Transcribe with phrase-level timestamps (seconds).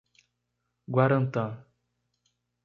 [0.95, 1.45] Guarantã